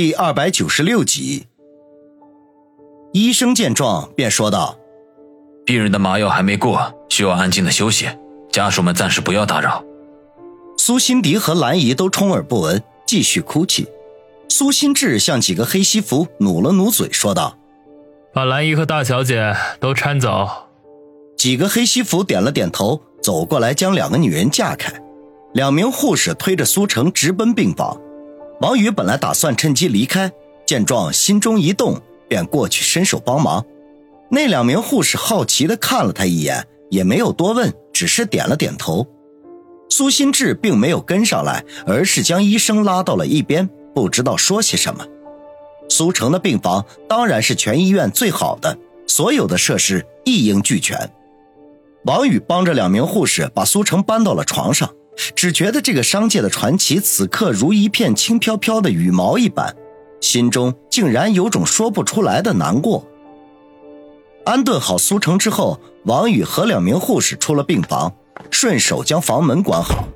[0.00, 1.44] 第二百九十六集，
[3.12, 4.78] 医生见状便说道
[5.66, 8.08] ：“病人的麻药还没过，需要安静的休息，
[8.50, 9.84] 家属们暂时不要打扰。”
[10.78, 13.88] 苏辛迪和兰姨都充耳不闻，继续哭泣。
[14.48, 17.58] 苏心志向几个黑西服努了努嘴，说道
[18.32, 20.48] ：“把兰姨和大小姐都搀走。”
[21.36, 24.90] 几个黑西服点了点头，走过来将两个女人架开。
[25.52, 28.00] 两名护士推着苏成直奔病房。
[28.60, 30.30] 王宇本来打算趁机离开，
[30.66, 31.98] 见状心中一动，
[32.28, 33.64] 便过去伸手帮忙。
[34.30, 39.06] 那两名护士好奇地看了他一眼，也没有多问，只是点了点头。
[39.88, 45.06] 苏心志并没有跟上来，而是将医生拉到了一边，不知道说些什么。
[45.88, 51.10] 苏城的病房当然是全医院最好的，所有的设施一应俱全。
[52.04, 54.90] 王宇帮着两名护士把苏城搬到了床上。
[55.34, 59.74] 只觉得这个商界的传奇此刻如一片轻飘飘的羽毛一般，
[60.20, 63.06] 心中竟然有种说不出来的难过。
[64.44, 68.12] 安顿好苏成之后，王宇和两名护士出了病房，
[68.50, 70.08] 顺手将房门关好。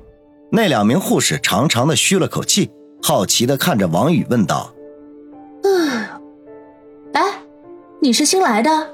[0.51, 4.73] 那两名护士长长的吁了口气，好奇的看着王宇问道
[5.63, 6.05] ：“嗯，
[7.13, 7.21] 哎，
[8.01, 8.89] 你是新来的？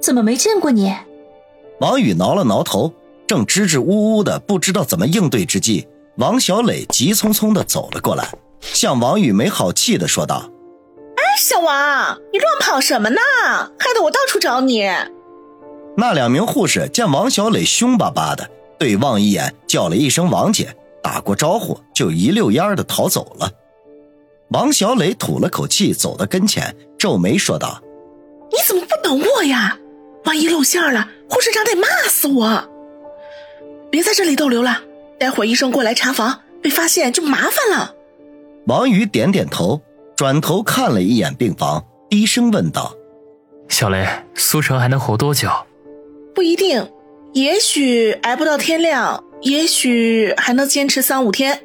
[0.00, 0.94] 怎么没见过你？”
[1.80, 2.92] 王宇挠了挠头。
[3.28, 8.26] 正支支吾吾的不知道怎么应对之际，王小磊急匆匆的走了过来，
[8.62, 10.50] 向王宇没好气的说道
[11.14, 13.20] ：“哎，小王，你乱跑什么呢？
[13.78, 14.88] 害得我到处找你。”
[15.94, 18.48] 那两名护士见王小磊凶巴巴的，
[18.78, 23.50] 对望一眼，叫了一声“王姐”，打过招呼就一溜烟的逃走了。
[24.52, 27.82] 王小磊吐了口气，走到跟前，皱眉说道
[28.50, 29.76] ：“你怎么不等我呀？
[30.24, 32.66] 万一露馅了，护士长得骂死我。”
[33.90, 34.82] 别在这里逗留了，
[35.18, 37.94] 待会儿医生过来查房，被发现就麻烦了。
[38.66, 39.80] 王宇点点头，
[40.16, 42.94] 转头看了一眼病房，低声问道
[43.68, 45.48] ：“小雷，苏城还能活多久
[46.34, 46.90] ？”“不一定，
[47.32, 51.62] 也许挨不到天亮，也许还能坚持三五天。”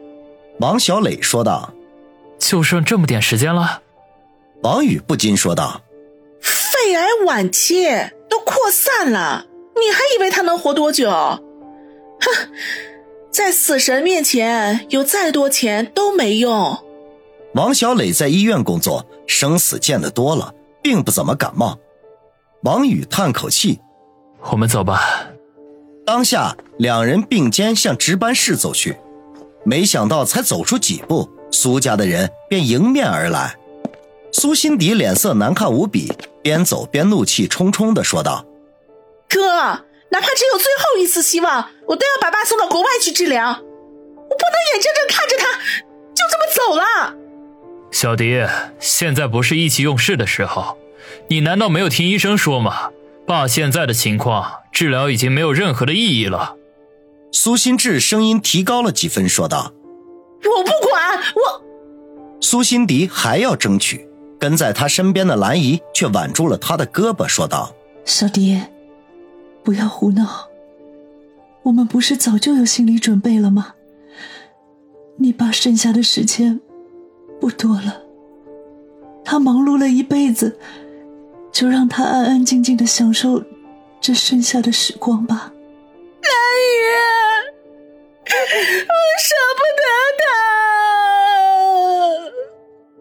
[0.60, 1.74] 王小磊说道。
[2.40, 3.82] “就剩这么点时间了？”
[4.64, 5.82] 王宇不禁说道。
[6.42, 7.86] “肺癌晚期，
[8.30, 9.46] 都扩散了，
[9.76, 11.10] 你还以为他能活多久？”
[12.26, 12.50] 哼，
[13.32, 16.78] 在死神面前，有再多钱都没用。
[17.56, 21.78] 王小磊在医院工作，生死见得多了，并不怎么感冒。
[22.64, 23.80] 王宇叹口气
[24.52, 25.28] ：“我们走吧。”
[26.06, 28.98] 当下，两人并肩向值班室走去。
[29.64, 33.56] 没想到，才走出几步，苏家的人便迎面而来。
[34.32, 38.46] 苏心迪脸色难看无比，边走边怒气冲冲的说道
[39.30, 43.50] ：“哥。”哪怕只有最后一次希望，我都要把爸送到国外去治疗。
[43.50, 45.58] 我不能眼睁睁看着他
[46.14, 47.16] 就这么走了。
[47.90, 48.46] 小迪，
[48.80, 50.78] 现在不是意气用事的时候。
[51.30, 52.92] 你难道没有听医生说吗？
[53.26, 56.58] 爸现在的情况，治疗已经没有任何的意义了。
[57.32, 59.74] 苏心志声音提高了几分，说道
[60.46, 61.64] ：“我不管，我。”
[62.40, 64.08] 苏心迪还要争取，
[64.40, 67.74] 跟在他身边的兰姨却挽住了他的胳膊，说道
[68.06, 68.62] ：“小迪。”
[69.64, 70.50] 不要胡闹！
[71.64, 73.76] 我们不是早就有心理准备了吗？
[75.18, 76.60] 你爸剩下的时间
[77.40, 78.02] 不多了，
[79.24, 80.58] 他忙碌了一辈子，
[81.52, 83.42] 就让他安安静静的享受
[84.02, 85.54] 这剩下的时光吧。
[86.22, 86.32] 兰
[86.68, 86.74] 姨，
[88.26, 89.84] 我舍不得
[90.20, 90.26] 他。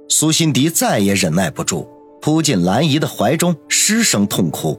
[0.09, 1.89] 苏心迪再也忍耐不住，
[2.21, 4.79] 扑进兰姨的怀中，失声痛哭。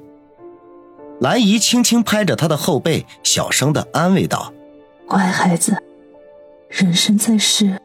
[1.23, 4.53] 兰姨轻轻拍着他的后背，小声的安慰道
[5.07, 5.81] ：“乖孩子，
[6.67, 7.79] 人生在世，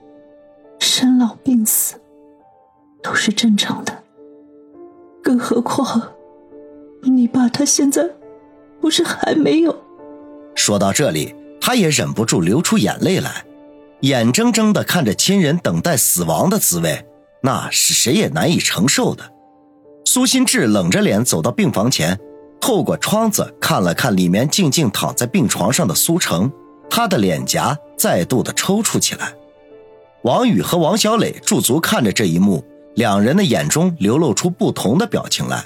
[0.81, 1.94] 生老病死
[3.00, 4.03] 都是正常的。
[5.22, 6.03] 更何况，
[7.03, 8.10] 你爸他现在
[8.81, 9.84] 不是还没有？”
[10.56, 13.44] 说到这里，他也忍不住流出眼泪来，
[14.00, 17.06] 眼睁睁的看着亲人等待死亡的滋味，
[17.44, 19.32] 那是谁也难以承受的。
[20.05, 22.19] 苏心志冷着脸走到病房前。
[22.60, 26.50] 透过窗子看了看里面静静躺在病床上的苏成，
[26.90, 29.32] 他的脸颊再度的抽搐起来。
[30.22, 32.64] 王宇和王小磊驻足看着这一幕，
[32.96, 35.64] 两人的眼中流露出不同的表情来。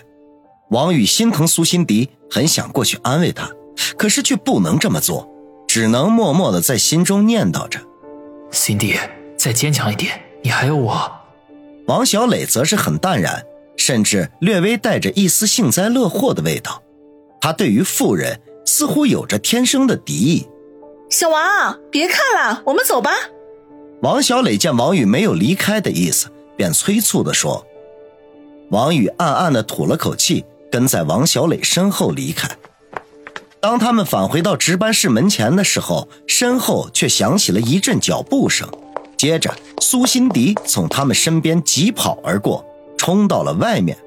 [0.68, 3.50] 王宇心疼苏心迪，很想过去安慰她，
[3.96, 5.28] 可是却不能这么做，
[5.66, 7.80] 只能默默的在心中念叨着
[8.52, 8.96] ：“心迪，
[9.36, 11.10] 再坚强一点，你还有我。”
[11.88, 13.44] 王小磊则是很淡然。
[13.84, 16.81] 甚至略微带着一丝幸灾乐祸的味道，
[17.40, 20.46] 他对于富人似乎有着天生的敌意。
[21.11, 23.11] 小王，别看了，我们走吧。
[24.00, 27.67] 王小磊见王宇没有离开的意思，便催促地说
[28.70, 32.49] ：“王宇暗暗地吐了口气，跟在王小磊身后离开。
[33.58, 38.69] 当他们返回到值班室门前的时候，身后却响起了一阵脚步声，
[39.17, 42.64] 接着苏辛迪从他们身边疾跑而过，
[43.02, 43.99] 冲到了外面。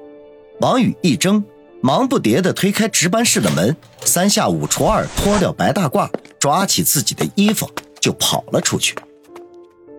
[0.60, 1.44] 王宇一怔，
[1.82, 6.08] 忙不迭地推开值班室的门，三下五除二脱掉白大褂，
[6.38, 7.68] 抓起自己的衣服
[8.00, 8.96] 就跑了出去。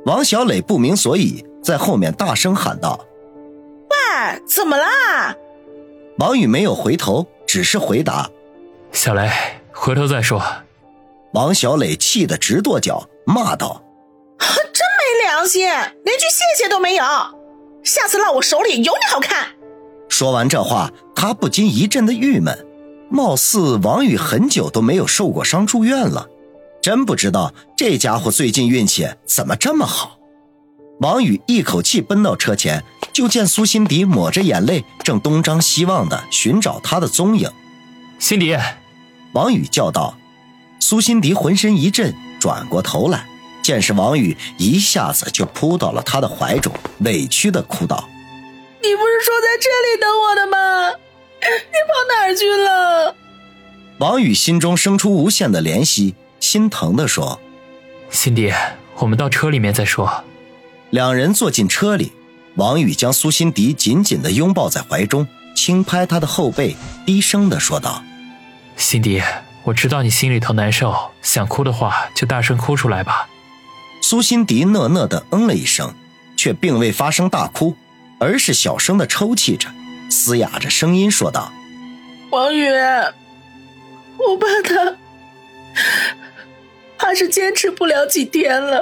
[0.06, 3.06] 王小磊不明所以，在后面大声喊道。
[3.92, 5.36] 喂，怎么啦？
[6.18, 8.28] 王宇没有回头，只是回答
[8.92, 9.30] ：“小雷，
[9.72, 10.42] 回头再说。”
[11.36, 13.84] 王小磊气得直跺脚，骂道
[14.42, 17.04] ：“真没良心，连句谢谢都没有！
[17.84, 19.48] 下次落我手里有你好看！”
[20.10, 22.66] 说完这话，他不禁一阵的郁闷。
[23.10, 26.28] 貌似王宇很久都没有受过伤住院了，
[26.82, 30.18] 真不知道这家伙最近运气怎么这么好。
[31.00, 32.84] 王宇一口气奔到车前。
[33.14, 37.50] 就见苏辛迪抹着眼泪，正东张西望的寻找他的踪影。
[38.20, 38.56] 辛迪，
[39.34, 40.16] 王宇叫道。
[40.80, 43.26] 苏辛迪浑身一震，转过头来，
[43.68, 48.08] 见是王宇，一下子就扑到了他的怀中，委屈的哭道
[48.82, 50.92] ：“你不是说在这里等我的吗？
[51.42, 53.14] 你跑哪儿去了？”
[54.00, 57.42] 王宇心中生出无限的怜惜，心疼的说
[58.10, 58.54] ：“辛迪，
[59.00, 60.24] 我们到车里面再说。”
[60.92, 62.14] 两人坐进车里。
[62.56, 68.02] 王宇将苏辛迪紧紧的拥抱在怀中，轻拍她的后背，低声的说道
[68.78, 69.22] ：“辛迪，
[69.66, 73.28] 我知道你心里头难受，想哭的话就大声哭出来吧。”
[74.10, 75.94] 苏辛迪讷讷地嗯了一声，
[76.38, 77.76] 却并未发声大哭，
[78.22, 79.68] 而是小声的抽泣着，
[80.10, 81.52] 嘶哑着声音说道
[82.32, 82.70] ：“王宇，
[84.18, 84.96] 我怕他，
[86.98, 88.80] 怕是坚持不了几天了。”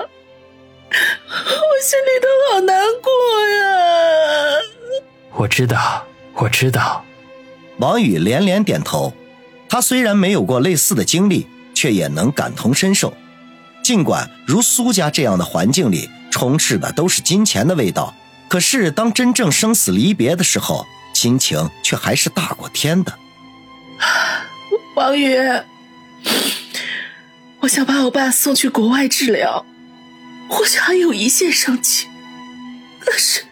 [0.94, 3.12] 我心里头好难过
[3.50, 4.62] 呀！
[5.38, 6.06] 我知道，
[6.36, 7.04] 我知道。
[7.80, 9.12] 王宇连连点头。
[9.68, 13.12] 他虽然没有过类似的经历，却也能感同身受。
[13.86, 18.16] 尽管如苏家这样的环境里充斥的都是金钱的味道，
[18.50, 23.14] 可是当真正生死离别的时候，亲情却还是大过天的。
[24.96, 25.38] 王宇，
[27.60, 29.64] 我想把我爸送去国外治疗。
[30.50, 32.08] 或许还有一线生机，
[33.00, 33.46] 可是，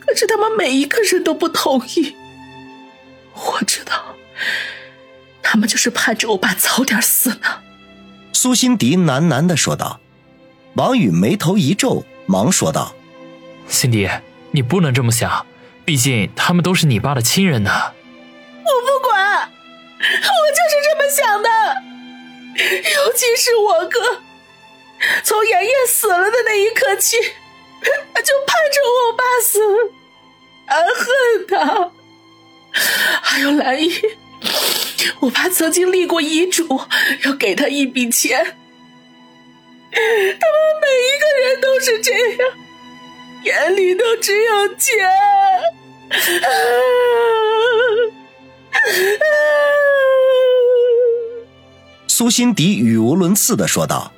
[0.00, 2.16] 可是他们每一个人都不同意。
[3.32, 4.16] 我知道，
[5.40, 7.62] 他们就是盼着我爸早点死呢。
[8.32, 10.00] 苏辛迪喃喃的说道。
[10.74, 12.94] 王宇眉头一皱，忙说道
[13.68, 14.08] ：“辛迪，
[14.52, 15.44] 你不能这么想，
[15.84, 17.70] 毕竟他们都是你爸的亲人呢。”
[18.64, 21.48] 我不管，我就是这么想的，
[22.56, 24.22] 尤其是我哥。
[25.22, 29.60] 从爷爷死了的那一刻起，就盼着我爸死，
[30.68, 31.90] 而恨他。
[33.20, 33.92] 还有兰姨，
[35.20, 36.80] 我爸曾经立过遗嘱，
[37.24, 38.44] 要给他一笔钱。
[39.90, 40.06] 他们
[40.80, 42.56] 每一个人都是这样，
[43.44, 45.08] 眼里都只有钱。
[52.08, 54.12] 苏辛迪语无伦次的说道。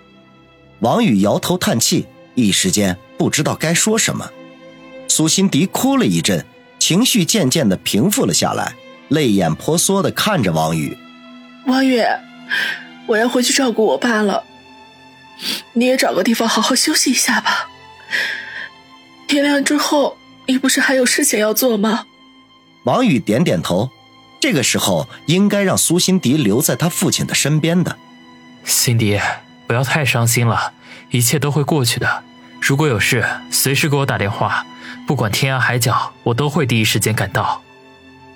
[0.80, 4.30] 王宇摇头叹气，一时间不知道该说什么。
[5.08, 6.44] 苏辛迪哭了一阵，
[6.78, 8.74] 情绪渐渐的平复了下来，
[9.08, 10.96] 泪眼婆娑的看着王宇。
[11.66, 12.02] 王宇，
[13.06, 14.44] 我要回去照顾我爸了，
[15.72, 17.68] 你也找个地方好好休息一下吧。
[19.26, 22.06] 天亮之后，你不是还有事情要做吗？
[22.84, 23.90] 王宇点点头。
[24.40, 27.96] 这个时候应该让苏辛迪留在他父亲的身边的。
[28.64, 29.18] 辛迪。
[29.66, 30.74] 不要太伤心了，
[31.10, 32.22] 一切都会过去的。
[32.60, 34.66] 如果有事，随时给我打电话，
[35.06, 37.62] 不管天涯海角，我都会第一时间赶到。”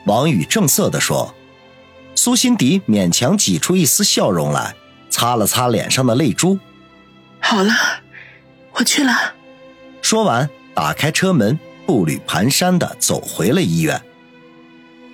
[0.09, 1.33] 王宇正色地说。
[2.17, 4.75] 苏辛迪勉强挤出一丝笑容来，
[5.09, 6.59] 擦了擦脸上的泪珠。
[7.39, 7.73] “好了，
[8.73, 9.13] 我去了。”
[10.03, 14.03] 说完，打开车门，步履蹒跚地走回了医院。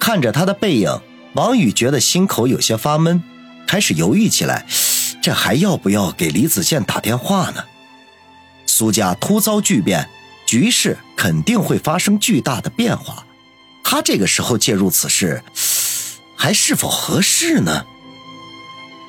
[0.00, 0.98] 看着他的背影，
[1.34, 3.22] 王宇觉得心口有些发闷，
[3.66, 4.64] 开始犹豫起来。
[5.22, 7.64] 这还要不要给李子健打电话呢？
[8.64, 10.08] 苏家突遭巨变，
[10.46, 13.26] 局势肯定会发生巨大的变化。
[13.84, 15.44] 他这个时候介入此事，
[16.34, 17.84] 还是否合适呢？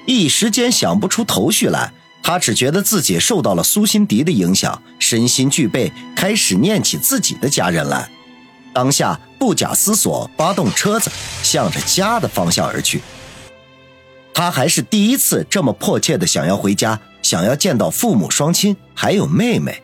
[0.06, 1.94] 一时间想不出头绪来。
[2.22, 8.10] 他只觉得自己受到了苏辛迪的影响，身心俱备，开始念起自己的家人来。
[8.74, 11.12] 当下不假思索，发动车子，
[11.44, 13.02] 向着家的方向而去。
[14.34, 19.84] 他还是第一次这么迫切的想要回家，想要见到父母双亲，还有妹妹。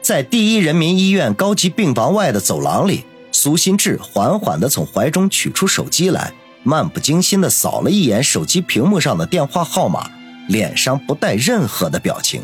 [0.00, 6.32] 在第一人民医院高级病房外的走廊里，苏新志缓缓地从怀中取出手机来，
[6.62, 10.10] 漫不经心地扫了一眼手机屏幕上的电话号码，
[10.48, 12.42] 脸上不带任何的表情。